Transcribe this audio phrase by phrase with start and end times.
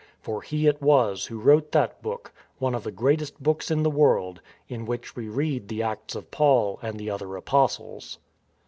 [0.19, 3.89] For he it was who wrote that book— one of the greatest books in the
[3.91, 8.17] world— in which we read the Acts of Paul and the other Apostles.